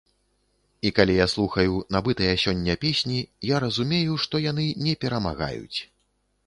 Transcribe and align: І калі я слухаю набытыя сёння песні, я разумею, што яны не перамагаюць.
І 0.89 0.91
калі 0.99 1.13
я 1.17 1.27
слухаю 1.33 1.75
набытыя 1.97 2.33
сёння 2.45 2.77
песні, 2.87 3.19
я 3.53 3.57
разумею, 3.67 4.19
што 4.27 4.35
яны 4.51 4.65
не 4.89 4.93
перамагаюць. 5.05 5.79